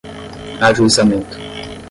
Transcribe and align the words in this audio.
ajuizamento 0.67 1.37